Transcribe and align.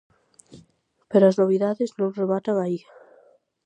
Pero 1.09 1.23
as 1.27 1.39
novidades 1.41 1.89
non 1.99 2.15
rematan 2.19 2.57
aí. 2.65 2.79